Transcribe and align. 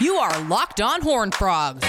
You 0.00 0.16
are 0.16 0.42
Locked 0.44 0.80
On 0.80 1.00
Horn 1.00 1.30
Frogs, 1.30 1.86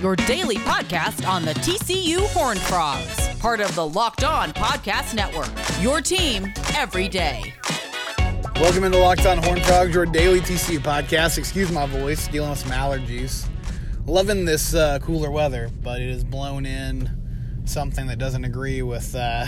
your 0.00 0.14
daily 0.16 0.56
podcast 0.56 1.28
on 1.28 1.44
the 1.44 1.52
TCU 1.54 2.26
Horn 2.28 2.56
Frogs, 2.58 3.28
part 3.38 3.60
of 3.60 3.74
the 3.74 3.86
Locked 3.86 4.24
On 4.24 4.52
Podcast 4.52 5.14
Network. 5.14 5.50
Your 5.82 6.00
team 6.00 6.52
every 6.76 7.08
day. 7.08 7.52
Welcome 8.56 8.84
into 8.84 8.98
Locked 8.98 9.26
On 9.26 9.38
Horn 9.38 9.60
Frogs, 9.60 9.94
your 9.94 10.06
daily 10.06 10.40
TCU 10.40 10.78
podcast. 10.78 11.38
Excuse 11.38 11.70
my 11.70 11.86
voice, 11.86 12.28
dealing 12.28 12.50
with 12.50 12.58
some 12.60 12.70
allergies. 12.70 13.46
Loving 14.06 14.44
this 14.44 14.74
uh, 14.74 15.00
cooler 15.00 15.30
weather, 15.30 15.70
but 15.82 16.00
it 16.00 16.10
has 16.10 16.24
blown 16.24 16.66
in 16.66 17.10
something 17.66 18.06
that 18.06 18.18
doesn't 18.18 18.44
agree 18.44 18.82
with 18.82 19.14
uh, 19.14 19.46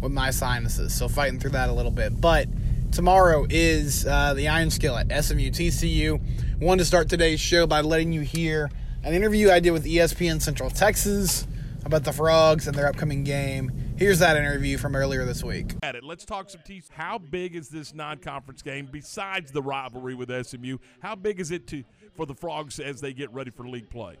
with 0.00 0.12
my 0.12 0.30
sinuses. 0.30 0.94
So 0.94 1.08
fighting 1.08 1.40
through 1.40 1.50
that 1.50 1.68
a 1.68 1.72
little 1.72 1.90
bit. 1.90 2.20
But 2.20 2.48
tomorrow 2.92 3.46
is 3.48 4.06
uh, 4.06 4.34
the 4.34 4.48
Iron 4.48 4.70
Skillet, 4.70 5.08
SMU 5.08 5.50
TCU. 5.50 6.20
Wanted 6.60 6.80
to 6.80 6.84
start 6.84 7.08
today's 7.08 7.40
show 7.40 7.66
by 7.66 7.80
letting 7.80 8.12
you 8.12 8.20
hear 8.20 8.70
an 9.02 9.14
interview 9.14 9.50
I 9.50 9.60
did 9.60 9.70
with 9.70 9.84
ESPN 9.86 10.40
Central 10.40 10.70
Texas 10.70 11.46
about 11.84 12.04
the 12.04 12.12
Frogs 12.12 12.68
and 12.68 12.76
their 12.76 12.86
upcoming 12.86 13.24
game. 13.24 13.72
Here's 13.96 14.18
that 14.18 14.36
interview 14.36 14.76
from 14.76 14.94
earlier 14.94 15.24
this 15.24 15.42
week. 15.42 15.74
At 15.82 15.96
it, 15.96 16.04
let's 16.04 16.24
talk 16.24 16.50
some 16.50 16.60
T. 16.64 16.82
How 16.92 17.18
big 17.18 17.56
is 17.56 17.68
this 17.68 17.94
non-conference 17.94 18.62
game 18.62 18.88
besides 18.92 19.50
the 19.50 19.62
rivalry 19.62 20.14
with 20.14 20.30
SMU? 20.46 20.76
How 21.00 21.14
big 21.14 21.40
is 21.40 21.50
it 21.50 21.66
to 21.68 21.82
for 22.14 22.26
the 22.26 22.34
Frogs 22.34 22.78
as 22.78 23.00
they 23.00 23.14
get 23.14 23.32
ready 23.32 23.50
for 23.50 23.66
league 23.66 23.90
play? 23.90 24.16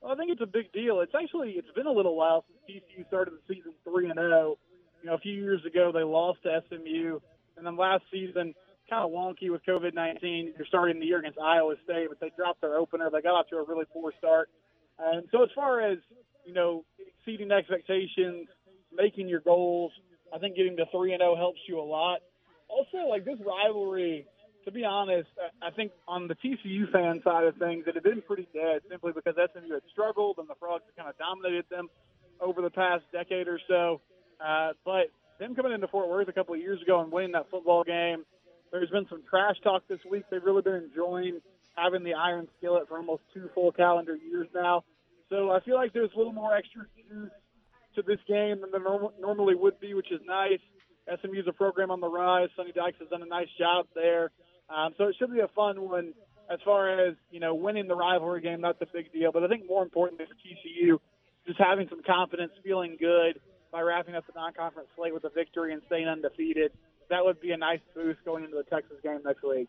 Well, 0.00 0.12
I 0.12 0.16
think 0.16 0.30
it's 0.30 0.40
a 0.40 0.46
big 0.46 0.72
deal. 0.72 1.00
It's 1.00 1.14
actually 1.20 1.50
it's 1.56 1.70
been 1.74 1.86
a 1.86 1.92
little 1.92 2.16
while 2.16 2.44
since 2.46 2.80
TCU 2.80 3.06
started 3.08 3.34
the 3.34 3.54
season 3.54 3.72
three 3.84 4.08
and 4.08 4.18
zero. 4.18 4.56
You 5.02 5.10
know, 5.10 5.14
a 5.14 5.18
few 5.18 5.32
years 5.32 5.64
ago 5.64 5.92
they 5.92 6.02
lost 6.02 6.42
to 6.42 6.62
SMU, 6.68 7.18
and 7.56 7.66
then 7.66 7.76
last 7.76 8.04
season 8.10 8.54
kind 8.90 9.04
of 9.04 9.10
wonky 9.10 9.50
with 9.50 9.62
COVID 9.66 9.94
nineteen. 9.94 10.52
You're 10.56 10.66
starting 10.66 10.98
the 10.98 11.06
year 11.06 11.18
against 11.18 11.38
Iowa 11.38 11.74
State, 11.84 12.08
but 12.08 12.20
they 12.20 12.32
dropped 12.36 12.60
their 12.60 12.76
opener. 12.76 13.10
They 13.12 13.20
got 13.22 13.34
off 13.34 13.48
to 13.48 13.56
a 13.56 13.64
really 13.64 13.84
poor 13.92 14.12
start, 14.18 14.48
and 14.98 15.26
so 15.30 15.42
as 15.42 15.50
far 15.54 15.80
as 15.80 15.98
you 16.44 16.54
know, 16.54 16.84
exceeding 16.98 17.52
expectations, 17.52 18.48
making 18.90 19.28
your 19.28 19.40
goals, 19.40 19.92
I 20.34 20.38
think 20.38 20.56
getting 20.56 20.78
to 20.78 20.86
three 20.90 21.12
and 21.12 21.20
zero 21.20 21.36
helps 21.36 21.60
you 21.68 21.78
a 21.78 21.84
lot. 21.84 22.20
Also, 22.68 23.06
like 23.08 23.24
this 23.24 23.38
rivalry 23.44 24.26
to 24.68 24.72
be 24.72 24.84
honest, 24.84 25.28
I 25.62 25.70
think 25.70 25.92
on 26.06 26.28
the 26.28 26.34
TCU 26.34 26.92
fan 26.92 27.22
side 27.24 27.44
of 27.44 27.56
things, 27.56 27.84
it 27.86 27.94
had 27.94 28.02
been 28.02 28.20
pretty 28.20 28.46
dead 28.52 28.82
simply 28.90 29.12
because 29.12 29.34
SMU 29.34 29.72
had 29.72 29.82
struggled 29.90 30.36
and 30.36 30.46
the 30.46 30.54
Frogs 30.60 30.84
had 30.84 30.94
kind 30.94 31.08
of 31.08 31.16
dominated 31.16 31.64
them 31.70 31.88
over 32.38 32.60
the 32.60 32.68
past 32.68 33.02
decade 33.10 33.48
or 33.48 33.58
so. 33.66 34.02
Uh, 34.40 34.72
but 34.84 35.10
them 35.38 35.54
coming 35.54 35.72
into 35.72 35.88
Fort 35.88 36.08
Worth 36.08 36.28
a 36.28 36.32
couple 36.32 36.54
of 36.54 36.60
years 36.60 36.80
ago 36.82 37.00
and 37.00 37.12
winning 37.12 37.32
that 37.32 37.50
football 37.50 37.84
game, 37.84 38.24
there's 38.72 38.90
been 38.90 39.06
some 39.08 39.22
trash 39.28 39.56
talk 39.62 39.82
this 39.88 40.00
week. 40.10 40.24
They've 40.30 40.42
really 40.42 40.62
been 40.62 40.74
enjoying 40.74 41.40
having 41.76 42.02
the 42.02 42.14
Iron 42.14 42.48
Skillet 42.58 42.88
for 42.88 42.98
almost 42.98 43.22
two 43.32 43.48
full 43.54 43.72
calendar 43.72 44.16
years 44.16 44.48
now. 44.54 44.84
So 45.30 45.50
I 45.50 45.60
feel 45.60 45.76
like 45.76 45.92
there's 45.92 46.10
a 46.14 46.18
little 46.18 46.32
more 46.32 46.56
extra 46.56 46.82
juice 46.96 47.30
to 47.94 48.02
this 48.02 48.18
game 48.26 48.60
than 48.60 48.70
there 48.70 48.82
norm- 48.82 49.12
normally 49.20 49.54
would 49.54 49.80
be, 49.80 49.94
which 49.94 50.10
is 50.10 50.20
nice. 50.26 50.60
SMU's 51.22 51.46
a 51.48 51.52
program 51.52 51.90
on 51.90 52.00
the 52.00 52.08
rise. 52.08 52.48
Sonny 52.56 52.72
Dykes 52.72 52.98
has 53.00 53.08
done 53.08 53.22
a 53.22 53.26
nice 53.26 53.48
job 53.58 53.86
there. 53.94 54.30
Um, 54.68 54.94
so 54.98 55.04
it 55.04 55.16
should 55.18 55.32
be 55.32 55.40
a 55.40 55.48
fun 55.48 55.80
one 55.88 56.12
as 56.52 56.58
far 56.64 57.06
as, 57.06 57.14
you 57.30 57.40
know, 57.40 57.54
winning 57.54 57.88
the 57.88 57.94
rivalry 57.96 58.40
game. 58.40 58.60
That's 58.60 58.80
a 58.82 58.86
big 58.92 59.12
deal. 59.12 59.32
But 59.32 59.44
I 59.44 59.48
think 59.48 59.66
more 59.66 59.82
importantly 59.82 60.26
for 60.26 60.34
TCU, 60.34 60.98
just 61.46 61.58
having 61.58 61.88
some 61.88 62.02
confidence, 62.02 62.52
feeling 62.62 62.96
good 62.98 63.40
by 63.70 63.80
wrapping 63.80 64.14
up 64.14 64.26
the 64.26 64.32
non-conference 64.34 64.88
slate 64.96 65.14
with 65.14 65.24
a 65.24 65.30
victory 65.30 65.72
and 65.72 65.82
staying 65.86 66.08
undefeated. 66.08 66.72
That 67.10 67.24
would 67.24 67.40
be 67.40 67.52
a 67.52 67.56
nice 67.56 67.80
boost 67.94 68.24
going 68.24 68.44
into 68.44 68.56
the 68.56 68.64
Texas 68.64 68.98
game 69.02 69.20
next 69.24 69.42
week. 69.42 69.68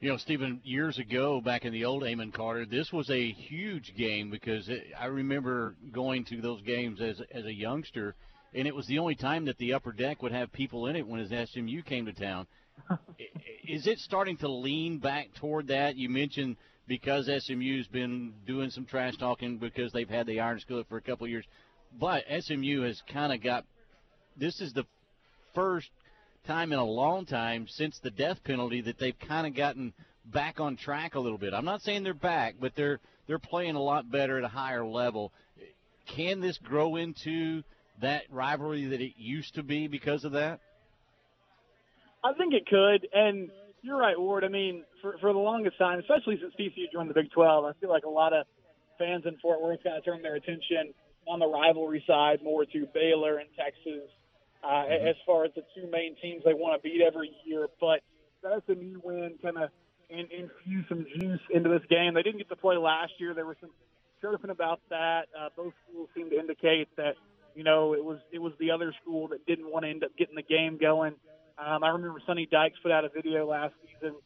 You 0.00 0.10
know, 0.10 0.16
Stephen, 0.16 0.60
years 0.64 0.98
ago, 0.98 1.40
back 1.40 1.64
in 1.64 1.72
the 1.72 1.84
old 1.84 2.04
Amon 2.04 2.32
Carter, 2.32 2.64
this 2.64 2.90
was 2.90 3.10
a 3.10 3.30
huge 3.32 3.94
game 3.96 4.30
because 4.30 4.68
it, 4.68 4.84
I 4.98 5.06
remember 5.06 5.76
going 5.92 6.24
to 6.26 6.40
those 6.40 6.62
games 6.62 7.02
as 7.02 7.20
as 7.30 7.44
a 7.44 7.52
youngster, 7.52 8.14
and 8.54 8.66
it 8.66 8.74
was 8.74 8.86
the 8.86 8.98
only 8.98 9.14
time 9.14 9.44
that 9.44 9.58
the 9.58 9.74
upper 9.74 9.92
deck 9.92 10.22
would 10.22 10.32
have 10.32 10.52
people 10.52 10.86
in 10.86 10.96
it 10.96 11.06
when 11.06 11.20
his 11.20 11.50
SMU 11.50 11.82
came 11.82 12.06
to 12.06 12.14
town 12.14 12.46
is 13.68 13.86
it 13.86 13.98
starting 13.98 14.36
to 14.38 14.48
lean 14.48 14.98
back 14.98 15.32
toward 15.34 15.68
that? 15.68 15.96
You 15.96 16.08
mentioned 16.08 16.56
because 16.86 17.26
SMU's 17.26 17.86
been 17.86 18.34
doing 18.46 18.70
some 18.70 18.84
trash 18.84 19.16
talking 19.16 19.58
because 19.58 19.92
they've 19.92 20.08
had 20.08 20.26
the 20.26 20.40
Iron 20.40 20.60
Skillet 20.60 20.88
for 20.88 20.96
a 20.96 21.02
couple 21.02 21.24
of 21.24 21.30
years, 21.30 21.44
but 21.98 22.24
SMU 22.40 22.82
has 22.82 23.02
kind 23.12 23.32
of 23.32 23.42
got. 23.42 23.64
This 24.36 24.60
is 24.60 24.72
the 24.72 24.86
first 25.54 25.90
time 26.46 26.72
in 26.72 26.78
a 26.78 26.84
long 26.84 27.26
time 27.26 27.66
since 27.68 27.98
the 27.98 28.10
death 28.10 28.42
penalty 28.44 28.80
that 28.82 28.98
they've 28.98 29.18
kind 29.18 29.46
of 29.46 29.54
gotten 29.54 29.92
back 30.24 30.60
on 30.60 30.76
track 30.76 31.14
a 31.14 31.20
little 31.20 31.38
bit. 31.38 31.52
I'm 31.52 31.64
not 31.64 31.82
saying 31.82 32.02
they're 32.02 32.14
back, 32.14 32.56
but 32.60 32.72
they're 32.76 33.00
they're 33.26 33.38
playing 33.38 33.76
a 33.76 33.82
lot 33.82 34.10
better 34.10 34.38
at 34.38 34.44
a 34.44 34.48
higher 34.48 34.84
level. 34.84 35.32
Can 36.16 36.40
this 36.40 36.58
grow 36.58 36.96
into 36.96 37.62
that 38.00 38.22
rivalry 38.30 38.86
that 38.86 39.00
it 39.00 39.12
used 39.16 39.54
to 39.54 39.62
be 39.62 39.86
because 39.86 40.24
of 40.24 40.32
that? 40.32 40.60
I 42.24 42.32
think 42.34 42.54
it 42.54 42.66
could, 42.66 43.08
and 43.12 43.50
you're 43.82 43.96
right, 43.96 44.18
Ward. 44.18 44.44
I 44.44 44.48
mean, 44.48 44.84
for 45.00 45.16
for 45.20 45.32
the 45.32 45.38
longest 45.38 45.78
time, 45.78 45.98
especially 46.00 46.38
since 46.40 46.54
TCU 46.58 46.92
joined 46.92 47.10
the 47.10 47.14
Big 47.14 47.30
12, 47.30 47.64
I 47.64 47.72
feel 47.80 47.90
like 47.90 48.04
a 48.04 48.10
lot 48.10 48.32
of 48.32 48.46
fans 48.98 49.24
in 49.26 49.36
Fort 49.38 49.60
Worth 49.62 49.82
kind 49.82 49.96
of 49.96 50.04
turned 50.04 50.24
their 50.24 50.36
attention 50.36 50.92
on 51.30 51.38
the 51.38 51.46
rivalry 51.46 52.02
side 52.06 52.42
more 52.42 52.64
to 52.64 52.86
Baylor 52.92 53.38
and 53.38 53.48
Texas 53.56 54.08
uh, 54.62 54.66
mm-hmm. 54.66 55.06
as 55.06 55.16
far 55.24 55.44
as 55.44 55.52
the 55.54 55.62
two 55.74 55.88
main 55.90 56.16
teams 56.20 56.42
they 56.44 56.54
want 56.54 56.80
to 56.80 56.88
beat 56.88 57.00
every 57.00 57.30
year. 57.44 57.68
But 57.80 58.00
that's 58.42 58.62
a 58.68 58.74
new 58.74 59.00
win 59.02 59.34
kind 59.42 59.58
of 59.58 59.70
in, 60.08 60.26
infuse 60.30 60.84
some 60.88 61.06
juice 61.18 61.40
into 61.50 61.68
this 61.68 61.82
game. 61.88 62.14
They 62.14 62.22
didn't 62.22 62.38
get 62.38 62.48
to 62.48 62.56
play 62.56 62.76
last 62.76 63.12
year. 63.18 63.34
There 63.34 63.46
was 63.46 63.56
some 63.60 63.70
chirping 64.20 64.50
about 64.50 64.80
that. 64.90 65.28
Uh, 65.38 65.48
both 65.56 65.72
schools 65.88 66.08
seem 66.14 66.30
to 66.30 66.38
indicate 66.38 66.88
that 66.96 67.14
you 67.54 67.64
know 67.64 67.94
it 67.94 68.04
was 68.04 68.18
it 68.32 68.38
was 68.38 68.52
the 68.58 68.70
other 68.70 68.94
school 69.02 69.28
that 69.28 69.46
didn't 69.46 69.70
want 69.70 69.84
to 69.84 69.90
end 69.90 70.04
up 70.04 70.10
getting 70.18 70.34
the 70.34 70.42
game 70.42 70.78
going. 70.78 71.14
Um, 71.58 71.84
I 71.84 71.90
remember 71.90 72.20
Sonny 72.26 72.48
Dykes 72.50 72.78
put 72.82 72.90
out 72.90 73.04
a 73.04 73.10
video 73.10 73.46
last 73.46 73.74
season, 73.84 74.16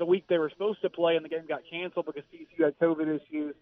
the 0.00 0.06
week 0.06 0.24
they 0.28 0.38
were 0.38 0.50
supposed 0.50 0.80
to 0.82 0.90
play, 0.90 1.14
and 1.14 1.24
the 1.24 1.28
game 1.28 1.44
got 1.46 1.60
canceled 1.70 2.06
because 2.06 2.24
TCU 2.32 2.64
had 2.64 2.78
COVID 2.80 3.20
issues, 3.20 3.54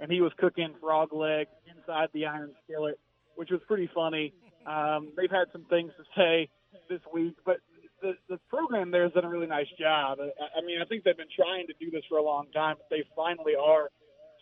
and 0.00 0.10
he 0.10 0.20
was 0.20 0.32
cooking 0.38 0.74
frog 0.80 1.12
legs 1.12 1.50
inside 1.66 2.08
the 2.12 2.26
iron 2.26 2.52
skillet, 2.64 2.98
which 3.36 3.50
was 3.50 3.60
pretty 3.66 3.88
funny. 3.94 4.32
Um, 4.66 5.12
they've 5.16 5.30
had 5.30 5.46
some 5.52 5.64
things 5.70 5.92
to 5.96 6.04
say 6.16 6.48
this 6.88 7.00
week, 7.12 7.36
but 7.44 7.56
the, 8.02 8.12
the 8.28 8.38
program 8.50 8.90
there 8.90 9.04
has 9.04 9.12
done 9.12 9.24
a 9.24 9.28
really 9.28 9.46
nice 9.46 9.68
job. 9.78 10.18
I, 10.20 10.58
I 10.58 10.64
mean, 10.64 10.80
I 10.82 10.84
think 10.84 11.04
they've 11.04 11.16
been 11.16 11.26
trying 11.34 11.66
to 11.68 11.74
do 11.80 11.90
this 11.90 12.02
for 12.08 12.18
a 12.18 12.22
long 12.22 12.46
time, 12.52 12.76
but 12.76 12.86
they 12.90 13.04
finally 13.14 13.54
are 13.54 13.90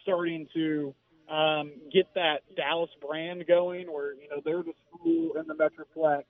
starting 0.03 0.47
to 0.55 0.95
um, 1.33 1.73
get 1.93 2.07
that 2.15 2.41
Dallas 2.57 2.91
brand 3.01 3.47
going, 3.47 3.87
where 3.93 4.15
you 4.15 4.29
know 4.29 4.41
they're 4.45 4.63
the 4.63 4.75
school 4.89 5.33
in 5.39 5.47
the 5.47 5.55
Metroplex 5.55 6.25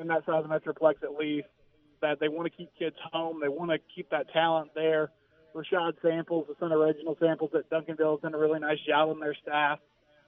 in 0.00 0.06
that 0.08 0.24
side 0.26 0.44
of 0.44 0.48
the 0.48 0.54
Metroplex 0.54 1.02
at 1.02 1.14
least, 1.18 1.48
that 2.00 2.20
they 2.20 2.28
want 2.28 2.50
to 2.50 2.56
keep 2.56 2.70
kids 2.78 2.96
home. 3.12 3.40
They 3.40 3.48
want 3.48 3.70
to 3.70 3.78
keep 3.94 4.10
that 4.10 4.32
talent 4.32 4.70
there. 4.74 5.10
Rashad 5.54 5.94
Samples, 6.02 6.46
the 6.48 6.54
son 6.60 6.72
of 6.72 6.80
Reginald 6.80 7.18
Samples 7.20 7.50
at 7.54 7.68
Duncanville, 7.70 8.12
has 8.12 8.20
done 8.20 8.34
a 8.34 8.38
really 8.38 8.60
nice 8.60 8.78
job 8.86 9.08
on 9.08 9.20
their 9.20 9.34
staff. 9.34 9.78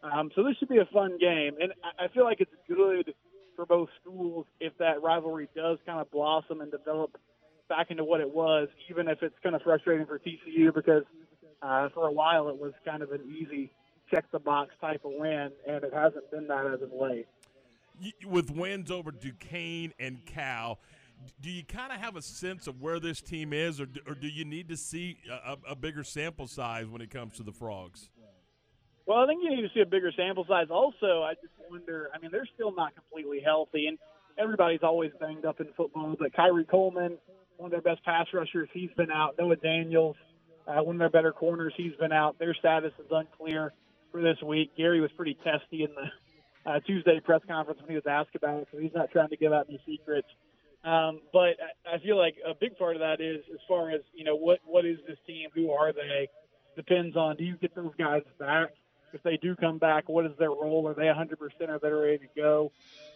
Um, 0.03 0.31
so 0.35 0.43
this 0.43 0.57
should 0.59 0.69
be 0.69 0.79
a 0.79 0.87
fun 0.87 1.19
game, 1.19 1.57
and 1.61 1.73
I 1.99 2.09
feel 2.09 2.25
like 2.25 2.41
it's 2.41 2.51
good 2.67 3.15
for 3.55 3.67
both 3.67 3.91
schools 4.01 4.47
if 4.59 4.73
that 4.79 5.03
rivalry 5.03 5.49
does 5.55 5.79
kind 5.85 6.01
of 6.01 6.11
blossom 6.11 6.63
and 6.63 6.71
develop 6.71 7.19
back 7.69 7.91
into 7.91 8.05
what 8.05 8.21
it 8.21 8.35
was, 8.35 8.69
even 8.89 9.09
if 9.09 9.23
it's 9.23 9.35
kind 9.43 9.55
of 9.55 9.63
frustrating 9.63 10.07
for 10.07 10.19
TCU 10.19 10.75
because 10.75 11.05
uh, 11.61 11.91
for 11.91 12.09
a 12.09 12.13
while 12.13 12.49
it 12.49 12.59
was 12.59 12.73
kind 12.85 13.03
of 13.03 13.13
an 13.13 13.21
easy 13.31 13.71
check 14.11 14.25
the 14.33 14.39
box 14.39 14.71
type 14.81 15.05
of 15.05 15.13
win, 15.15 15.51
and 15.69 15.85
it 15.85 15.93
hasn't 15.93 16.31
been 16.31 16.47
that 16.47 16.67
as 16.67 16.81
of 16.81 16.91
late 16.99 17.27
with 18.27 18.51
wins 18.51 18.91
over 18.91 19.11
Duquesne 19.11 19.93
and 19.99 20.25
Cal, 20.27 20.79
do 21.41 21.51
you 21.51 21.65
kind 21.65 21.93
of 21.93 22.01
have 22.01 22.17
a 22.17 22.23
sense 22.23 22.67
of 22.67 22.81
where 22.81 23.01
this 23.01 23.21
team 23.21 23.53
is, 23.53 23.81
or 23.81 23.87
do, 23.87 24.01
or 24.07 24.15
do 24.15 24.29
you 24.29 24.45
need 24.45 24.69
to 24.69 24.77
see 24.77 25.19
a, 25.31 25.57
a, 25.69 25.77
bigger 25.77 26.05
sample 26.05 26.47
size 26.47 26.87
when 26.87 27.01
it 27.01 27.11
comes 27.11 27.37
to 27.37 27.43
the 27.43 27.53
Frogs? 27.53 28.11
Well, 29.07 29.19
I 29.19 29.27
think 29.27 29.43
you 29.43 29.51
need 29.51 29.63
to 29.63 29.71
see 29.75 29.81
a 29.81 29.87
bigger 29.87 30.13
sample 30.17 30.45
size. 30.49 30.67
Also, 30.71 31.23
I 31.23 31.35
just 31.35 31.53
wonder. 31.69 32.11
I 32.15 32.19
mean, 32.19 32.31
they're 32.31 32.49
still 32.55 32.75
not 32.75 32.95
completely 32.95 33.41
healthy, 33.45 33.87
and 33.87 33.99
everybody's 34.39 34.83
always 34.83 35.11
banged 35.21 35.45
up 35.45 35.61
in 35.61 35.69
football. 35.77 36.15
But 36.19 36.33
Khari 36.33 36.69
Coleman, 36.69 37.19
one 37.57 37.67
of 37.67 37.71
their 37.73 37.81
best 37.81 38.05
pass 38.05 38.27
rushers, 38.33 38.69
he's 38.73 38.91
been 38.97 39.11
out. 39.11 39.35
Noah 39.39 39.57
Daniels, 39.57 40.17
uh, 40.67 40.83
one 40.83 40.97
of 40.97 41.01
their 41.01 41.11
better 41.11 41.33
corners, 41.33 41.75
he's 41.77 41.95
been 41.99 42.13
out. 42.13 42.39
Their 42.39 42.55
status 42.55 42.93
is 42.99 43.07
unclear 43.11 43.73
for 44.13 44.23
this 44.23 44.41
week. 44.43 44.71
Gary 44.77 45.01
was 45.01 45.11
pretty 45.17 45.37
testy 45.43 45.85
in 45.85 45.91
the 45.95 46.71
uh, 46.71 46.81
Tuesday 46.81 47.21
press 47.21 47.41
conference 47.49 47.81
when 47.81 47.91
he 47.91 47.95
was 47.97 48.07
asked 48.09 48.35
about 48.35 48.61
it, 48.61 48.69
so 48.73 48.79
he's 48.79 48.95
not 48.95 49.11
trying 49.11 49.29
to 49.29 49.37
give 49.37 49.53
out 49.53 49.67
any 49.69 49.81
secrets. 49.87 50.29
Um, 50.83 51.21
but 51.33 51.57
I 51.87 51.99
feel 52.03 52.17
like 52.17 52.37
a 52.47 52.55
big 52.55 52.79
part 52.79 52.97
of 52.97 53.01
that 53.01 53.21
is 53.21 53.43
as 53.53 53.61
far 53.69 53.91
as 53.91 54.01
you 54.15 54.25
know 54.25 54.37
what 54.37 54.61
what 54.65 54.87
is 54.87 54.99
this 55.07 55.19
team? 55.27 55.51
Who 55.55 55.71
are 55.73 55.93
they? 55.93 56.29
Depends 56.77 57.17
on 57.17 57.37
do 57.37 57.45
you 57.45 57.57
get 57.57 57.75
those 57.75 57.93
guys 57.99 58.23
back? 58.39 58.71
If 59.13 59.23
they 59.23 59.37
do 59.37 59.57
come 59.57 59.79
back, 59.79 60.09
what 60.09 60.25
is 60.25 60.33
their 60.39 60.51
role? 60.51 60.87
Are 60.87 60.95
they 60.95 61.03
100% 61.03 61.69
Are 61.69 61.79
they 61.81 61.91
ready 61.91 62.19
to 62.19 62.29
go? 62.37 62.71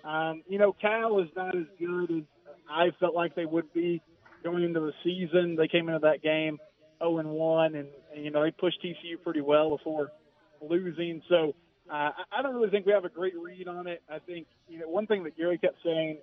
Um, 0.05 0.43
you 0.49 0.59
know, 0.59 0.73
Cal 0.73 1.21
is 1.21 1.29
not 1.37 1.57
as 1.57 1.67
good 1.79 2.11
as 2.11 2.25
I 2.69 2.91
felt 2.99 3.15
like 3.15 3.37
they 3.37 3.47
would 3.47 3.73
be 3.73 4.03
going 4.43 4.65
into 4.65 4.81
the 4.81 4.93
season. 5.05 5.55
They 5.57 5.69
came 5.69 5.89
into 5.89 6.01
that 6.01 6.21
game 6.21 6.59
0 6.99 7.19
and 7.19 7.31
1, 7.31 7.75
and, 7.75 7.89
and 8.15 8.25
you 8.25 8.31
know 8.31 8.43
they 8.43 8.51
pushed 8.51 8.83
TCU 8.83 9.23
pretty 9.23 9.41
well 9.41 9.71
before 9.71 10.11
losing. 10.61 11.23
So 11.29 11.55
uh, 11.91 12.11
I 12.33 12.43
don't 12.43 12.55
really 12.55 12.71
think 12.71 12.87
we 12.87 12.93
have 12.93 13.05
a 13.05 13.09
great 13.09 13.35
read 13.41 13.69
on 13.69 13.87
it. 13.87 14.03
I 14.09 14.19
think 14.19 14.47
you 14.69 14.81
know 14.81 14.89
one 14.89 15.07
thing 15.07 15.25
that 15.25 15.37
Gary 15.37 15.59
kept 15.59 15.77
saying 15.85 16.19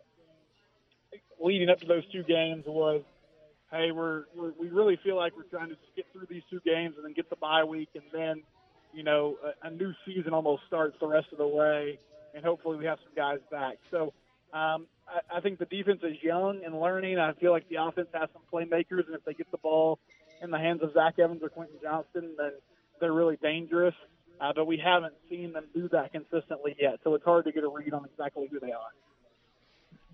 leading 1.40 1.70
up 1.70 1.80
to 1.80 1.86
those 1.88 2.04
two 2.12 2.24
games 2.24 2.66
was, 2.68 3.02
"Hey, 3.72 3.92
we're, 3.92 4.26
we're 4.36 4.52
we 4.60 4.70
really 4.70 4.98
feel 5.04 5.16
like 5.16 5.36
we're 5.36 5.44
trying 5.44 5.70
to 5.70 5.76
just 5.76 5.96
get 5.96 6.06
through 6.14 6.28
these 6.30 6.44
two 6.50 6.60
games 6.66 6.96
and 6.96 7.06
then 7.06 7.14
get 7.14 7.30
the 7.30 7.36
bye 7.36 7.64
week, 7.64 7.90
and 7.96 8.04
then 8.14 8.44
you 8.94 9.04
know 9.04 9.38
a, 9.44 9.68
a 9.68 9.72
new 9.72 9.94
season 10.06 10.34
almost 10.34 10.64
starts 10.68 10.96
the 11.00 11.08
rest 11.08 11.28
of 11.32 11.38
the 11.38 11.48
way, 11.48 12.00
and 12.36 12.44
hopefully 12.44 12.78
we 12.78 12.86
have 12.86 13.00
some 13.04 13.14
guys 13.16 13.40
back." 13.52 13.78
So. 13.90 14.14
Um, 14.54 14.88
I, 15.08 15.38
I 15.38 15.40
think 15.40 15.60
the 15.60 15.66
defense 15.66 16.02
is 16.04 16.22
young 16.22 16.60
and 16.66 16.78
learning. 16.78 17.18
I 17.18 17.32
feel 17.32 17.52
like 17.52 17.70
the 17.70 17.82
offense 17.82 18.10
has 18.14 18.28
some 18.34 18.42
playmakers, 18.52 19.08
and 19.08 19.16
if 19.16 19.24
they 19.24 19.34
get 19.34 19.50
the 19.50 19.58
ball 19.58 19.98
in 20.42 20.52
the 20.52 20.58
hands 20.58 20.82
of 20.82 20.94
Zach 20.94 21.20
Evans 21.20 21.42
or 21.42 21.48
Quentin 21.48 21.78
Johnston, 21.82 22.36
then 22.38 22.52
they're 23.00 23.14
really 23.14 23.38
dangerous. 23.42 23.96
Uh, 24.40 24.52
but 24.56 24.66
we 24.66 24.78
haven't 24.78 25.14
seen 25.30 25.54
them 25.54 25.66
do 25.74 25.88
that 25.90 26.12
consistently 26.12 26.76
yet, 26.80 27.00
so 27.04 27.14
it's 27.14 27.24
hard 27.24 27.46
to 27.46 27.52
get 27.52 27.64
a 27.64 27.70
read 27.70 27.94
on 27.94 28.06
exactly 28.06 28.48
who 28.52 28.60
they 28.60 28.72
are. 28.72 28.92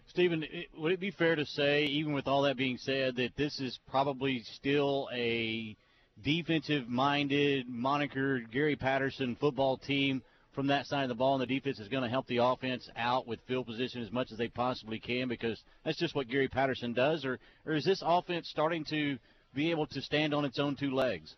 Stephen, 0.07 0.45
would 0.77 0.93
it 0.93 0.99
be 0.99 1.11
fair 1.11 1.35
to 1.35 1.45
say, 1.45 1.83
even 1.85 2.13
with 2.13 2.27
all 2.27 2.43
that 2.43 2.57
being 2.57 2.77
said, 2.77 3.15
that 3.17 3.35
this 3.35 3.59
is 3.59 3.77
probably 3.89 4.41
still 4.55 5.09
a 5.13 5.75
defensive-minded, 6.23 7.67
monikered 7.69 8.51
Gary 8.51 8.75
Patterson 8.75 9.35
football 9.39 9.77
team 9.77 10.23
from 10.53 10.67
that 10.67 10.87
side 10.87 11.03
of 11.03 11.09
the 11.09 11.15
ball, 11.15 11.35
and 11.35 11.41
the 11.41 11.53
defense 11.53 11.79
is 11.79 11.87
going 11.87 12.01
to 12.01 12.09
help 12.09 12.25
the 12.25 12.37
offense 12.37 12.89
out 12.95 13.27
with 13.27 13.39
field 13.47 13.67
position 13.67 14.01
as 14.01 14.11
much 14.11 14.31
as 14.31 14.39
they 14.39 14.47
possibly 14.47 14.99
can 14.99 15.27
because 15.27 15.61
that's 15.85 15.99
just 15.99 16.15
what 16.15 16.27
Gary 16.27 16.47
Patterson 16.47 16.93
does? 16.93 17.23
Or, 17.25 17.37
or 17.65 17.73
is 17.73 17.85
this 17.85 18.01
offense 18.03 18.49
starting 18.49 18.83
to 18.85 19.19
be 19.53 19.69
able 19.69 19.85
to 19.87 20.01
stand 20.01 20.33
on 20.33 20.45
its 20.45 20.57
own 20.57 20.75
two 20.75 20.95
legs? 20.95 21.35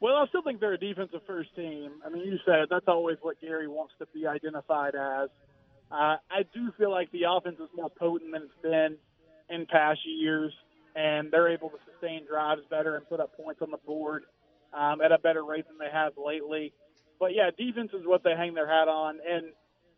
Well, 0.00 0.16
I 0.16 0.26
still 0.26 0.42
think 0.42 0.60
they're 0.60 0.72
a 0.72 0.78
defensive 0.78 1.20
first 1.26 1.54
team. 1.54 1.92
I 2.04 2.08
mean, 2.08 2.24
you 2.24 2.38
said 2.44 2.66
that's 2.68 2.88
always 2.88 3.18
what 3.22 3.40
Gary 3.40 3.68
wants 3.68 3.94
to 4.00 4.06
be 4.12 4.26
identified 4.26 4.94
as. 4.94 5.28
Uh, 5.90 6.16
I 6.30 6.42
do 6.54 6.72
feel 6.78 6.90
like 6.90 7.10
the 7.12 7.24
offense 7.28 7.56
is 7.60 7.68
more 7.76 7.90
potent 7.90 8.32
than 8.32 8.42
it's 8.42 8.62
been 8.62 8.96
in 9.50 9.66
past 9.66 10.00
years, 10.04 10.52
and 10.96 11.30
they're 11.30 11.48
able 11.48 11.70
to 11.70 11.76
sustain 11.90 12.26
drives 12.26 12.62
better 12.70 12.96
and 12.96 13.08
put 13.08 13.20
up 13.20 13.36
points 13.36 13.62
on 13.62 13.70
the 13.70 13.78
board 13.78 14.24
um, 14.74 15.00
at 15.00 15.12
a 15.12 15.18
better 15.18 15.44
rate 15.44 15.66
than 15.68 15.78
they 15.78 15.92
have 15.92 16.12
lately 16.18 16.72
but 17.18 17.34
yeah, 17.34 17.50
defense 17.56 17.90
is 17.94 18.06
what 18.06 18.22
they 18.24 18.34
hang 18.36 18.54
their 18.54 18.66
hat 18.68 18.88
on. 18.88 19.18
And 19.26 19.46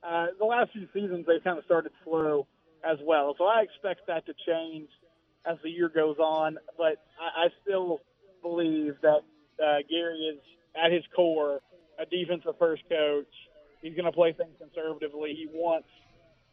uh, 0.02 0.26
the 0.38 0.44
last 0.44 0.72
few 0.72 0.86
seasons, 0.92 1.26
they've 1.26 1.42
kind 1.42 1.58
of 1.58 1.64
started 1.64 1.92
slow 2.04 2.46
as 2.88 2.98
well. 3.04 3.34
So 3.38 3.44
I 3.44 3.62
expect 3.62 4.06
that 4.06 4.26
to 4.26 4.34
change 4.46 4.88
as 5.46 5.56
the 5.62 5.70
year 5.70 5.88
goes 5.88 6.18
on. 6.18 6.58
But 6.76 7.02
I, 7.20 7.46
I 7.46 7.48
still 7.62 8.00
believe 8.42 8.94
that 9.02 9.20
uh, 9.62 9.78
Gary 9.90 10.30
is, 10.34 10.40
at 10.76 10.92
his 10.92 11.02
core, 11.14 11.60
a 11.98 12.06
defensive 12.06 12.54
first 12.58 12.82
coach. 12.88 13.26
He's 13.82 13.94
going 13.94 14.06
to 14.06 14.12
play 14.12 14.32
things 14.32 14.54
conservatively. 14.58 15.34
He 15.34 15.46
wants 15.52 15.88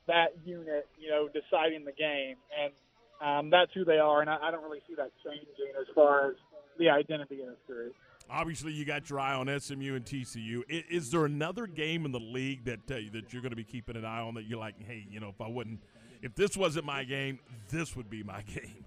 that 0.08 0.30
unit, 0.46 0.88
you 1.00 1.10
know, 1.10 1.28
deciding 1.28 1.86
the 1.86 1.92
game. 1.92 2.36
And 2.54 2.74
um, 3.22 3.50
that's 3.50 3.72
who 3.74 3.86
they 3.86 3.98
are. 3.98 4.22
And 4.22 4.30
I, 4.30 4.38
I 4.42 4.52
don't 4.52 4.64
really 4.64 4.82
see 4.88 4.96
that 4.96 5.12
changing 5.24 5.74
as 5.80 5.88
far 5.96 6.30
as 6.30 6.36
the 6.78 6.90
identity 6.90 7.42
in 7.42 7.50
this 7.50 7.58
group. 7.68 7.96
Obviously, 8.30 8.74
you 8.74 8.86
got 8.86 9.10
your 9.10 9.20
eye 9.20 9.36
on 9.36 9.48
SMU 9.60 9.96
and 9.96 10.04
TCU. 10.04 10.64
Is, 10.68 10.84
is 10.90 11.12
there 11.12 11.26
another 11.26 11.68
game 11.68 12.06
in 12.06 12.12
the 12.12 12.20
league 12.20 12.66
that 12.66 12.80
uh, 12.90 12.96
that 13.14 13.32
you're 13.32 13.42
going 13.42 13.52
to 13.52 13.56
be 13.56 13.64
keeping 13.64 13.96
an 13.96 14.06
eye 14.06 14.22
on 14.22 14.34
that 14.34 14.46
you're 14.46 14.60
like, 14.60 14.76
hey, 14.84 15.06
you 15.10 15.20
know, 15.20 15.30
if 15.30 15.40
I 15.40 15.48
wouldn't, 15.48 15.80
if 16.24 16.34
this 16.36 16.58
wasn't 16.58 16.86
my 16.86 17.04
game, 17.04 17.40
this 17.70 17.96
would 17.96 18.10
be 18.10 18.24
my 18.24 18.42
game? 18.54 18.86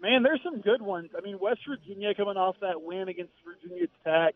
Man, 0.00 0.22
there's 0.22 0.40
some 0.44 0.60
good 0.60 0.82
ones. 0.82 1.10
I 1.16 1.20
mean, 1.22 1.38
West 1.40 1.60
Virginia 1.68 2.14
coming 2.14 2.36
off 2.36 2.56
that 2.60 2.82
win 2.82 3.08
against 3.08 3.32
Virginia 3.44 3.86
Tech, 4.04 4.34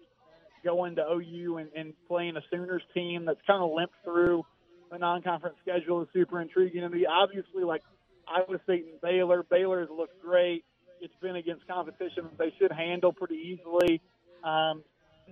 going 0.67 0.97
to 0.97 1.03
OU 1.03 1.59
and, 1.59 1.69
and 1.75 1.95
playing 2.09 2.37
a 2.37 2.43
Sooners 2.51 2.83
team 2.93 3.25
that's 3.25 3.41
kind 3.47 3.63
of 3.63 3.71
limped 3.73 3.95
through 4.05 4.45
the 4.91 4.99
non-conference 4.99 5.57
schedule 5.63 6.03
is 6.03 6.09
super 6.13 6.41
intriguing. 6.41 6.85
I 6.85 6.89
mean, 6.89 7.07
obviously, 7.07 7.65
like 7.65 7.83
Iowa 8.29 8.61
State 8.65 8.87
and 8.91 9.01
Baylor, 9.01 9.45
Baylor 9.49 9.81
has 9.81 9.89
looked 9.91 10.21
great 10.23 10.65
it's 11.01 11.15
been 11.21 11.37
against 11.37 11.67
competition 11.67 12.29
they 12.39 12.53
should 12.59 12.73
handle 12.73 13.13
pretty 13.13 13.37
easily. 13.37 14.01
Um, 14.45 14.83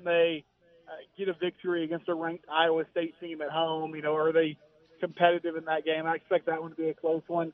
they 0.04 0.44
uh, 0.88 1.02
get 1.16 1.28
a 1.28 1.34
victory 1.34 1.84
against 1.84 2.08
a 2.08 2.14
ranked 2.14 2.44
Iowa 2.50 2.84
State 2.90 3.14
team 3.20 3.40
at 3.42 3.50
home. 3.50 3.94
You 3.94 4.02
know, 4.02 4.14
are 4.16 4.32
they 4.32 4.56
competitive 5.00 5.56
in 5.56 5.64
that 5.66 5.84
game? 5.84 6.06
I 6.06 6.16
expect 6.16 6.46
that 6.46 6.60
one 6.60 6.70
to 6.70 6.76
be 6.76 6.88
a 6.88 6.94
close 6.94 7.22
one. 7.26 7.52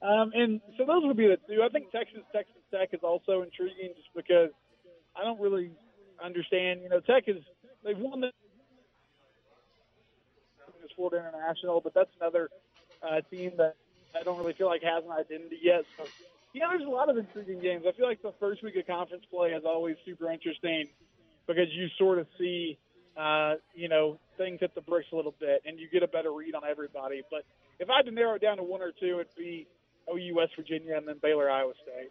Um, 0.00 0.30
and 0.34 0.60
so 0.76 0.84
those 0.86 1.02
would 1.04 1.16
be 1.16 1.26
the 1.26 1.38
two. 1.48 1.62
I 1.62 1.68
think 1.68 1.90
Texas 1.90 2.20
Texas 2.32 2.54
Tech 2.72 2.90
is 2.92 3.00
also 3.02 3.42
intriguing 3.42 3.94
just 3.96 4.08
because 4.14 4.50
I 5.16 5.24
don't 5.24 5.40
really 5.40 5.72
understand. 6.24 6.80
You 6.82 6.88
know, 6.88 7.00
Tech 7.00 7.24
is 7.26 7.42
they've 7.84 7.98
won 7.98 8.20
the 8.20 8.32
Florida 10.98 11.28
International, 11.28 11.80
but 11.80 11.94
that's 11.94 12.10
another 12.20 12.50
uh, 13.02 13.20
team 13.30 13.52
that 13.56 13.76
I 14.18 14.24
don't 14.24 14.38
really 14.38 14.52
feel 14.52 14.66
like 14.66 14.82
has 14.82 15.04
an 15.04 15.12
identity 15.12 15.58
yet. 15.62 15.84
So 15.96 16.04
yeah, 16.52 16.66
there's 16.70 16.84
a 16.84 16.90
lot 16.90 17.08
of 17.08 17.16
intriguing 17.16 17.60
games. 17.60 17.84
I 17.86 17.92
feel 17.92 18.06
like 18.06 18.20
the 18.20 18.34
first 18.40 18.62
week 18.62 18.76
of 18.76 18.86
conference 18.86 19.24
play 19.30 19.50
is 19.50 19.64
always 19.64 19.96
super 20.04 20.30
interesting 20.30 20.88
because 21.46 21.68
you 21.72 21.86
sort 21.96 22.18
of 22.18 22.26
see, 22.36 22.78
uh, 23.16 23.54
you 23.74 23.88
know, 23.88 24.18
things 24.36 24.58
hit 24.60 24.74
the 24.74 24.80
bricks 24.80 25.08
a 25.12 25.16
little 25.16 25.34
bit 25.38 25.62
and 25.64 25.78
you 25.78 25.88
get 25.88 26.02
a 26.02 26.08
better 26.08 26.32
read 26.32 26.54
on 26.54 26.62
everybody. 26.68 27.22
But 27.30 27.44
if 27.78 27.88
I 27.88 27.96
had 27.98 28.06
to 28.06 28.12
narrow 28.12 28.34
it 28.34 28.42
down 28.42 28.56
to 28.56 28.64
one 28.64 28.82
or 28.82 28.90
two, 28.90 29.20
it'd 29.20 29.34
be 29.36 29.66
OU 30.12 30.34
West 30.34 30.52
Virginia 30.56 30.96
and 30.96 31.06
then 31.06 31.16
Baylor 31.22 31.50
Iowa 31.50 31.74
State. 31.82 32.10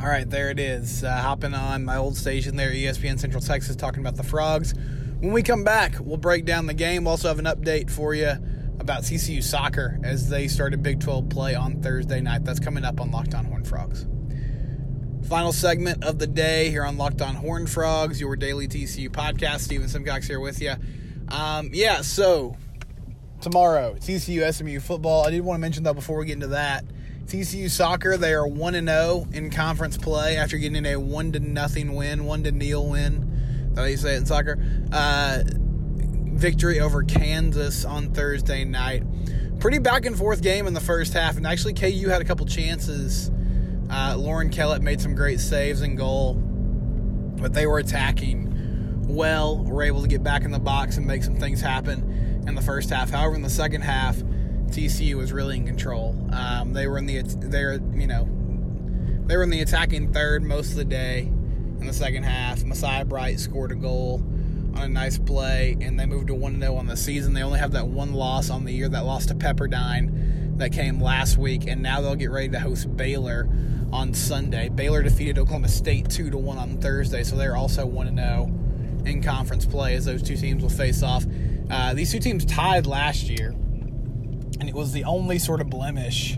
All 0.00 0.08
right, 0.08 0.28
there 0.28 0.50
it 0.50 0.60
is. 0.60 1.04
Uh, 1.04 1.16
hopping 1.16 1.54
on 1.54 1.84
my 1.84 1.96
old 1.96 2.16
station 2.16 2.54
there, 2.56 2.70
ESPN 2.70 3.18
Central 3.18 3.40
Texas, 3.40 3.76
talking 3.76 4.00
about 4.00 4.16
the 4.16 4.22
Frogs. 4.22 4.74
When 5.20 5.32
we 5.32 5.42
come 5.42 5.64
back, 5.64 5.94
we'll 6.00 6.16
break 6.16 6.44
down 6.44 6.66
the 6.66 6.74
game. 6.74 7.04
We'll 7.04 7.12
also 7.12 7.28
have 7.28 7.38
an 7.38 7.46
update 7.46 7.90
for 7.90 8.14
you 8.14 8.32
about 8.78 9.04
TCU 9.04 9.42
soccer 9.42 9.98
as 10.04 10.28
they 10.28 10.48
started 10.48 10.82
Big 10.82 11.00
12 11.00 11.28
play 11.28 11.54
on 11.54 11.82
Thursday 11.82 12.20
night. 12.20 12.44
That's 12.44 12.60
coming 12.60 12.84
up 12.84 13.00
on 13.00 13.10
Locked 13.10 13.34
On 13.34 13.46
Horn 13.46 13.64
Frogs. 13.64 14.06
Final 15.28 15.52
segment 15.52 16.04
of 16.04 16.18
the 16.18 16.26
day 16.26 16.68
here 16.68 16.84
on 16.84 16.98
Locked 16.98 17.22
On 17.22 17.34
Horn 17.34 17.66
Frogs, 17.66 18.20
your 18.20 18.36
daily 18.36 18.68
TCU 18.68 19.08
podcast. 19.08 19.60
Steven 19.60 19.88
Simcox 19.88 20.26
here 20.26 20.40
with 20.40 20.60
you. 20.60 20.74
Um, 21.28 21.70
yeah, 21.72 22.02
so 22.02 22.56
tomorrow, 23.40 23.94
TCU 23.94 24.52
SMU 24.52 24.78
football. 24.78 25.26
I 25.26 25.30
did 25.30 25.40
want 25.40 25.56
to 25.56 25.60
mention 25.62 25.84
though 25.84 25.94
before 25.94 26.18
we 26.18 26.26
get 26.26 26.34
into 26.34 26.48
that, 26.48 26.84
TCU 27.26 27.68
soccer 27.68 28.16
they 28.16 28.32
are 28.34 28.46
one 28.46 28.76
and 28.76 28.88
zero 28.88 29.00
oh 29.02 29.26
in 29.32 29.50
conference 29.50 29.96
play 29.96 30.36
after 30.36 30.58
getting 30.58 30.86
a 30.86 30.96
one 30.96 31.32
to 31.32 31.40
nothing 31.40 31.94
win, 31.94 32.24
one 32.24 32.44
to 32.44 32.52
nil 32.52 32.88
win. 32.88 33.68
That's 33.70 33.78
how 33.80 33.84
you 33.84 33.96
say 33.96 34.14
it 34.14 34.18
in 34.18 34.26
soccer. 34.26 34.58
Uh, 34.92 35.42
victory 35.44 36.78
over 36.78 37.02
Kansas 37.02 37.84
on 37.84 38.12
Thursday 38.12 38.64
night. 38.64 39.02
Pretty 39.58 39.80
back 39.80 40.06
and 40.06 40.16
forth 40.16 40.40
game 40.40 40.68
in 40.68 40.74
the 40.74 40.80
first 40.80 41.14
half, 41.14 41.36
and 41.36 41.46
actually 41.46 41.74
KU 41.74 42.08
had 42.08 42.22
a 42.22 42.24
couple 42.24 42.46
chances. 42.46 43.32
Uh, 43.90 44.14
Lauren 44.16 44.50
Kellett 44.50 44.82
made 44.82 45.00
some 45.00 45.16
great 45.16 45.40
saves 45.40 45.80
and 45.80 45.96
goal, 45.98 46.34
but 46.34 47.52
they 47.52 47.66
were 47.66 47.78
attacking 47.78 48.46
well, 49.08 49.58
were 49.64 49.82
able 49.82 50.02
to 50.02 50.08
get 50.08 50.22
back 50.22 50.44
in 50.44 50.50
the 50.50 50.58
box 50.58 50.96
and 50.96 51.06
make 51.06 51.22
some 51.22 51.36
things 51.36 51.60
happen 51.60 52.44
in 52.46 52.54
the 52.54 52.62
first 52.62 52.90
half. 52.90 53.10
However, 53.10 53.34
in 53.34 53.42
the 53.42 53.50
second 53.50 53.82
half, 53.82 54.16
TCU 54.68 55.14
was 55.14 55.32
really 55.32 55.56
in 55.56 55.66
control. 55.66 56.16
Um, 56.32 56.72
they 56.72 56.86
were 56.86 56.98
in 56.98 57.06
the 57.06 57.22
they 57.22 57.64
were 57.64 57.80
you 57.94 58.06
know 58.06 58.28
they 59.26 59.36
were 59.36 59.42
in 59.42 59.50
the 59.50 59.60
attacking 59.60 60.12
third 60.12 60.42
most 60.42 60.70
of 60.70 60.76
the 60.76 60.84
day 60.84 61.22
in 61.80 61.86
the 61.86 61.92
second 61.92 62.24
half. 62.24 62.64
Messiah 62.64 63.04
Bright 63.04 63.40
scored 63.40 63.72
a 63.72 63.74
goal 63.74 64.22
on 64.74 64.82
a 64.82 64.88
nice 64.88 65.18
play, 65.18 65.76
and 65.80 65.98
they 65.98 66.06
moved 66.06 66.28
to 66.28 66.34
1 66.34 66.60
0 66.60 66.76
on 66.76 66.86
the 66.86 66.96
season. 66.96 67.32
They 67.32 67.42
only 67.42 67.58
have 67.58 67.72
that 67.72 67.88
one 67.88 68.12
loss 68.12 68.50
on 68.50 68.64
the 68.64 68.72
year, 68.72 68.88
that 68.88 69.04
loss 69.04 69.26
to 69.26 69.34
Pepperdine 69.34 70.58
that 70.58 70.72
came 70.72 71.00
last 71.00 71.36
week, 71.36 71.66
and 71.66 71.82
now 71.82 72.00
they'll 72.00 72.14
get 72.14 72.30
ready 72.30 72.48
to 72.50 72.60
host 72.60 72.94
Baylor 72.96 73.48
on 73.92 74.14
Sunday. 74.14 74.68
Baylor 74.68 75.02
defeated 75.02 75.38
Oklahoma 75.38 75.68
State 75.68 76.08
2 76.10 76.30
to 76.30 76.38
1 76.38 76.58
on 76.58 76.80
Thursday, 76.80 77.22
so 77.22 77.36
they're 77.36 77.56
also 77.56 77.86
1 77.86 78.16
0 78.16 78.52
in 79.04 79.22
conference 79.22 79.64
play 79.64 79.94
as 79.94 80.04
those 80.04 80.22
two 80.22 80.36
teams 80.36 80.62
will 80.62 80.70
face 80.70 81.02
off. 81.02 81.24
Uh, 81.70 81.94
these 81.94 82.12
two 82.12 82.18
teams 82.18 82.44
tied 82.44 82.86
last 82.86 83.24
year, 83.24 83.54
and 84.60 84.68
it 84.68 84.74
was 84.74 84.92
the 84.92 85.04
only 85.04 85.38
sort 85.38 85.60
of 85.60 85.70
blemish 85.70 86.36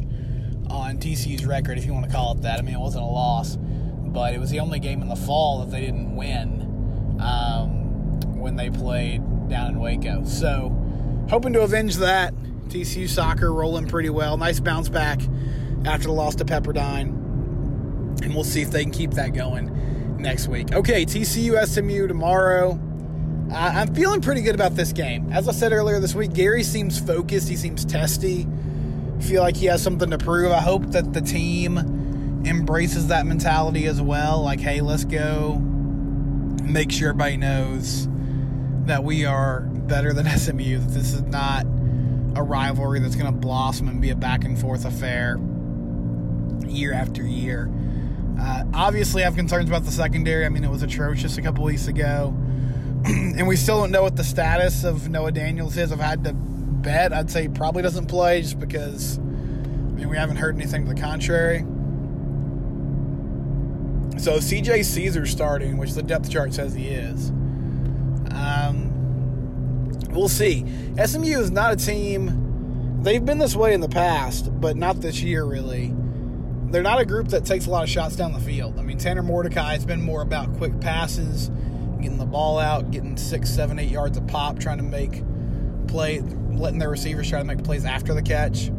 on 0.71 0.99
TCU's 0.99 1.47
record, 1.47 1.79
if 1.79 1.87
you 1.87 1.93
want 1.95 2.07
to 2.07 2.13
call 2.13 2.33
it 2.33 2.43
that. 2.43 2.59
I 2.59 2.63
mean, 2.63 2.75
it 2.75 2.81
wasn't 2.81 3.05
a 3.05 3.07
loss, 3.07 3.57
but 3.57 4.35
it 4.35 4.41
was 4.41 4.51
the 4.51 4.61
only 4.61 4.79
game 4.81 5.03
in 5.03 5.09
the 5.09 5.17
fall 5.17 5.61
that 5.61 5.71
they 5.71 5.81
didn't 5.81 6.15
win. 6.17 7.19
Um, 7.21 7.89
when 8.39 8.57
they 8.57 8.71
played 8.71 9.49
down 9.49 9.73
in 9.73 9.81
Waco. 9.81 10.25
So, 10.25 10.75
hoping 11.29 11.53
to 11.55 11.61
avenge 11.61 11.97
that. 11.97 12.35
TCU 12.69 13.09
soccer 13.09 13.53
rolling 13.53 13.87
pretty 13.89 14.11
well. 14.11 14.37
Nice 14.37 14.61
bounce 14.61 14.89
back 14.89 15.21
after 15.85 16.09
the 16.09 16.13
loss 16.13 16.35
to 16.37 16.45
Pepperdine. 16.45 17.09
And 18.23 18.35
we'll 18.35 18.45
see 18.45 18.63
if 18.63 18.71
they 18.71 18.83
can 18.83 18.93
keep 18.93 19.13
that 19.13 19.33
going 19.33 20.17
next 20.19 20.49
week. 20.49 20.73
Okay, 20.73 21.05
TCU 21.05 21.67
SMU 21.67 22.07
tomorrow. 22.07 22.79
I'm 23.53 23.95
feeling 23.95 24.21
pretty 24.21 24.43
good 24.43 24.55
about 24.55 24.75
this 24.75 24.93
game. 24.93 25.33
As 25.33 25.49
I 25.49 25.53
said 25.53 25.73
earlier 25.73 26.01
this 26.01 26.15
week, 26.15 26.33
Gary 26.33 26.63
seems 26.63 27.01
focused. 27.01 27.49
He 27.49 27.57
seems 27.57 27.85
testy. 27.85 28.47
feel 29.21 29.43
like 29.43 29.57
he 29.57 29.67
has 29.67 29.83
something 29.83 30.11
to 30.11 30.19
prove. 30.19 30.53
I 30.53 30.61
hope 30.61 30.87
that 30.93 31.13
the 31.13 31.21
team 31.21 31.79
embraces 32.45 33.09
that 33.09 33.27
mentality 33.27 33.87
as 33.87 34.01
well. 34.01 34.43
Like, 34.43 34.61
hey, 34.61 34.81
let's 34.81 35.05
go 35.05 35.57
make 36.63 36.93
sure 36.93 37.09
everybody 37.09 37.37
knows 37.39 38.07
that 38.85 39.03
we 39.03 39.25
are 39.25 39.61
better 39.61 40.13
than 40.13 40.27
SMU, 40.39 40.79
that 40.79 40.91
this 40.91 41.15
is 41.15 41.23
not 41.23 41.65
a 42.37 42.43
rivalry 42.43 43.01
that's 43.01 43.17
going 43.17 43.33
to 43.33 43.33
blossom 43.33 43.89
and 43.89 44.01
be 44.01 44.11
a 44.11 44.17
back 44.17 44.45
and 44.45 44.59
forth 44.59 44.85
affair 44.85 45.39
year 46.67 46.93
after 46.93 47.23
year. 47.23 47.71
Uh, 48.39 48.65
obviously, 48.75 49.23
I 49.23 49.25
have 49.25 49.35
concerns 49.35 49.69
about 49.69 49.85
the 49.85 49.91
secondary. 49.91 50.45
I 50.45 50.49
mean, 50.49 50.65
it 50.65 50.71
was 50.71 50.83
atrocious 50.83 51.39
a 51.39 51.43
couple 51.43 51.65
weeks 51.65 51.89
ago. 51.89 52.37
and 53.39 53.47
we 53.47 53.57
still 53.57 53.81
don't 53.81 53.91
know 53.91 54.03
what 54.03 54.17
the 54.17 54.25
status 54.25 54.85
of 54.85 55.09
Noah 55.09 55.33
Daniels 55.33 55.77
is. 55.77 55.93
I've 55.93 56.01
had 56.01 56.25
to 56.25 56.33
bet. 56.35 57.13
I'd 57.13 57.31
say 57.31 57.49
probably 57.49 57.83
doesn't 57.83 58.07
play 58.07 58.43
just 58.43 58.59
because, 58.59 59.19
I 59.19 59.23
mean, 59.23 60.09
we 60.09 60.17
haven't 60.17 60.37
heard 60.37 60.57
anything 60.57 60.87
to 60.87 60.95
the 60.95 61.01
contrary. 61.01 61.61
So 64.21 64.39
CJ 64.39 64.85
Caesar 64.85 65.27
starting, 65.27 65.79
which 65.79 65.93
the 65.93 66.03
depth 66.03 66.31
chart 66.31 66.53
says 66.53 66.75
he 66.75 66.89
is. 66.89 67.31
Um, 68.31 69.89
we'll 70.11 70.29
see. 70.29 70.67
SMU 71.03 71.39
is 71.39 71.51
not 71.51 71.73
a 71.73 71.77
team. 71.77 73.01
They've 73.03 73.25
been 73.25 73.39
this 73.39 73.57
way 73.57 73.75
in 73.75 73.81
the 73.81 73.89
past, 73.89 74.61
but 74.61 74.77
not 74.77 75.01
this 75.01 75.23
year, 75.23 75.45
really 75.45 75.95
they're 76.71 76.83
not 76.83 77.01
a 77.01 77.05
group 77.05 77.29
that 77.29 77.45
takes 77.45 77.67
a 77.67 77.71
lot 77.71 77.83
of 77.83 77.89
shots 77.89 78.15
down 78.17 78.33
the 78.33 78.41
field. 78.41 78.79
I 78.79 78.83
mean, 78.83 78.99
Tanner 78.99 79.23
Mordecai 79.23 79.73
has 79.73 79.87
been 79.87 80.03
more 80.03 80.21
about 80.21 80.55
quick 80.59 80.79
passes, 80.81 81.51
getting 82.01 82.19
the 82.19 82.27
ball 82.27 82.59
out, 82.59 82.91
getting 82.91 83.17
six, 83.17 83.51
seven, 83.51 83.79
eight 83.79 83.91
yards 83.91 84.17
of 84.17 84.27
pop, 84.27 84.59
trying 84.59 84.79
to 84.79 84.85
make 84.85 85.23
play, 85.89 86.21
letting 86.21 86.79
their 86.79 86.91
receivers 86.91 87.29
try 87.29 87.39
to 87.39 87.45
make 87.45 87.63
plays 87.65 87.85
after 87.85 88.15
the 88.15 88.23
catch. 88.23 88.71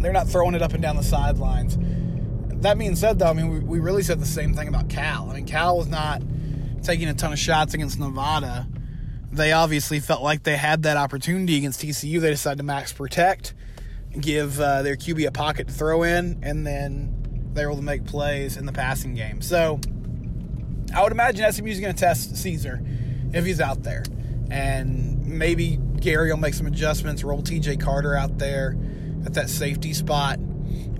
They're 0.00 0.12
not 0.12 0.28
throwing 0.28 0.54
it 0.54 0.62
up 0.62 0.72
and 0.72 0.82
down 0.82 0.96
the 0.96 1.02
sidelines. 1.02 1.78
That 2.62 2.78
being 2.78 2.96
said, 2.96 3.18
though, 3.18 3.26
I 3.26 3.32
mean, 3.32 3.48
we, 3.48 3.58
we 3.60 3.78
really 3.80 4.02
said 4.02 4.20
the 4.20 4.26
same 4.26 4.54
thing 4.54 4.68
about 4.68 4.88
Cal. 4.88 5.30
I 5.30 5.34
mean, 5.34 5.46
Cal 5.46 5.76
was 5.76 5.88
not 5.88 6.22
taking 6.82 7.08
a 7.08 7.14
ton 7.14 7.32
of 7.32 7.38
shots 7.38 7.74
against 7.74 7.98
Nevada. 7.98 8.68
They 9.32 9.52
obviously 9.52 10.00
felt 10.00 10.22
like 10.22 10.44
they 10.44 10.56
had 10.56 10.84
that 10.84 10.96
opportunity 10.96 11.58
against 11.58 11.82
TCU. 11.82 12.20
They 12.20 12.30
decided 12.30 12.58
to 12.58 12.64
max 12.64 12.92
protect 12.92 13.54
give 14.20 14.60
uh, 14.60 14.82
their 14.82 14.96
QB 14.96 15.26
a 15.26 15.32
pocket 15.32 15.68
to 15.68 15.72
throw 15.72 16.02
in, 16.02 16.38
and 16.42 16.66
then 16.66 17.12
they're 17.52 17.68
able 17.68 17.76
to 17.76 17.82
make 17.82 18.04
plays 18.04 18.56
in 18.56 18.66
the 18.66 18.72
passing 18.72 19.14
game. 19.14 19.40
So 19.40 19.80
I 20.94 21.02
would 21.02 21.12
imagine 21.12 21.50
SMU 21.50 21.68
is 21.68 21.80
going 21.80 21.94
to 21.94 21.98
test 21.98 22.36
Caesar 22.36 22.80
if 23.32 23.44
he's 23.44 23.60
out 23.60 23.82
there. 23.82 24.04
And 24.50 25.26
maybe 25.26 25.78
Gary 26.00 26.30
will 26.30 26.36
make 26.36 26.54
some 26.54 26.66
adjustments, 26.66 27.24
roll 27.24 27.42
TJ 27.42 27.80
Carter 27.80 28.14
out 28.14 28.38
there 28.38 28.76
at 29.24 29.34
that 29.34 29.50
safety 29.50 29.92
spot 29.92 30.38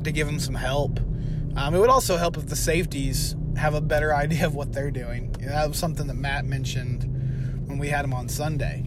to 0.04 0.12
give 0.12 0.28
him 0.28 0.38
some 0.38 0.54
help. 0.54 1.00
Um, 1.56 1.74
it 1.74 1.78
would 1.78 1.90
also 1.90 2.16
help 2.16 2.36
if 2.36 2.46
the 2.46 2.56
safeties 2.56 3.36
have 3.56 3.74
a 3.74 3.80
better 3.80 4.14
idea 4.14 4.46
of 4.46 4.54
what 4.54 4.72
they're 4.72 4.90
doing. 4.90 5.32
That 5.40 5.68
was 5.68 5.78
something 5.78 6.06
that 6.08 6.14
Matt 6.14 6.44
mentioned 6.44 7.04
when 7.68 7.78
we 7.78 7.88
had 7.88 8.04
him 8.04 8.14
on 8.14 8.28
Sunday 8.28 8.86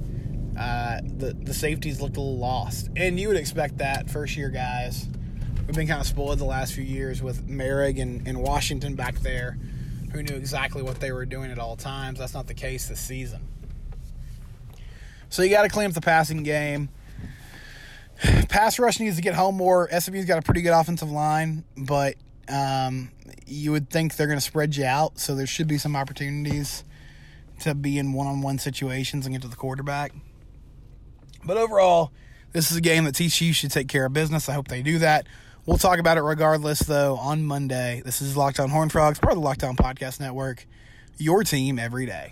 uh, 0.59 0.99
the 1.03 1.33
the 1.33 1.53
safeties 1.53 2.01
looked 2.01 2.17
a 2.17 2.19
little 2.19 2.37
lost, 2.37 2.89
and 2.97 3.17
you 3.17 3.29
would 3.29 3.37
expect 3.37 3.77
that 3.77 4.09
first 4.09 4.35
year 4.35 4.49
guys. 4.49 5.07
We've 5.65 5.75
been 5.75 5.87
kind 5.87 6.01
of 6.01 6.07
spoiled 6.07 6.39
the 6.39 6.45
last 6.45 6.73
few 6.73 6.83
years 6.83 7.21
with 7.21 7.47
Moehrig 7.47 8.01
and, 8.01 8.27
and 8.27 8.41
Washington 8.41 8.95
back 8.95 9.19
there, 9.19 9.57
who 10.11 10.23
knew 10.23 10.35
exactly 10.35 10.81
what 10.81 10.99
they 10.99 11.11
were 11.11 11.25
doing 11.25 11.51
at 11.51 11.59
all 11.59 11.75
times. 11.75 12.19
That's 12.19 12.33
not 12.33 12.47
the 12.47 12.53
case 12.53 12.87
this 12.87 12.99
season. 12.99 13.41
So 15.29 15.43
you 15.43 15.49
got 15.49 15.63
to 15.63 15.69
clean 15.69 15.87
up 15.87 15.93
the 15.93 16.01
passing 16.01 16.43
game. 16.43 16.89
Pass 18.49 18.79
rush 18.79 18.99
needs 18.99 19.15
to 19.15 19.21
get 19.21 19.35
home 19.35 19.55
more. 19.55 19.89
SMU's 19.91 20.25
got 20.25 20.39
a 20.39 20.41
pretty 20.41 20.61
good 20.61 20.73
offensive 20.73 21.11
line, 21.11 21.63
but 21.77 22.15
um, 22.47 23.11
you 23.45 23.71
would 23.71 23.89
think 23.89 24.15
they're 24.15 24.27
going 24.27 24.39
to 24.39 24.45
spread 24.45 24.75
you 24.75 24.85
out, 24.85 25.19
so 25.19 25.35
there 25.35 25.47
should 25.47 25.67
be 25.67 25.77
some 25.77 25.95
opportunities 25.95 26.83
to 27.59 27.75
be 27.75 27.97
in 27.97 28.13
one-on-one 28.13 28.57
situations 28.57 29.25
and 29.25 29.35
get 29.35 29.41
to 29.43 29.47
the 29.47 29.55
quarterback. 29.55 30.13
But 31.43 31.57
overall, 31.57 32.11
this 32.51 32.71
is 32.71 32.77
a 32.77 32.81
game 32.81 33.03
that 33.03 33.15
TCU 33.15 33.53
should 33.53 33.71
take 33.71 33.87
care 33.87 34.05
of 34.05 34.13
business. 34.13 34.49
I 34.49 34.53
hope 34.53 34.67
they 34.67 34.81
do 34.81 34.99
that. 34.99 35.27
We'll 35.69 35.77
talk 35.77 35.99
about 35.99 36.17
it 36.17 36.21
regardless, 36.21 36.79
though, 36.79 37.15
on 37.17 37.45
Monday. 37.45 38.01
This 38.03 38.23
is 38.23 38.35
Locked 38.35 38.59
On 38.59 38.71
Horn 38.71 38.89
Frogs, 38.89 39.19
part 39.19 39.33
of 39.33 39.37
the 39.37 39.45
Locked 39.45 39.63
On 39.63 39.75
Podcast 39.75 40.19
Network. 40.19 40.65
Your 41.19 41.43
team 41.43 41.77
every 41.77 42.07
day. 42.07 42.31